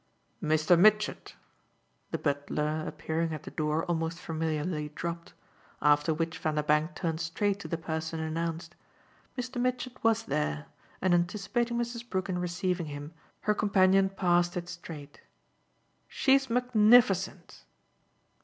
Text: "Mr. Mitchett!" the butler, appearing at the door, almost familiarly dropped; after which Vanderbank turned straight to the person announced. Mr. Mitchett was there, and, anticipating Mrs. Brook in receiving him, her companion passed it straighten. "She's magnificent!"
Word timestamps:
"Mr. 0.41 0.75
Mitchett!" 0.79 1.35
the 2.09 2.17
butler, 2.17 2.83
appearing 2.87 3.33
at 3.35 3.43
the 3.43 3.51
door, 3.51 3.85
almost 3.85 4.17
familiarly 4.17 4.89
dropped; 4.95 5.33
after 5.79 6.11
which 6.11 6.39
Vanderbank 6.39 6.95
turned 6.95 7.21
straight 7.21 7.59
to 7.59 7.67
the 7.67 7.77
person 7.77 8.19
announced. 8.19 8.75
Mr. 9.37 9.61
Mitchett 9.61 10.03
was 10.03 10.23
there, 10.23 10.65
and, 11.03 11.13
anticipating 11.13 11.77
Mrs. 11.77 12.09
Brook 12.09 12.29
in 12.29 12.39
receiving 12.39 12.87
him, 12.87 13.13
her 13.41 13.53
companion 13.53 14.09
passed 14.09 14.57
it 14.57 14.67
straighten. 14.69 15.21
"She's 16.07 16.49
magnificent!" 16.49 17.63